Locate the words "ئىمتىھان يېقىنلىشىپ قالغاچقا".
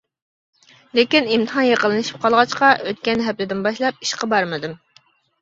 1.35-2.71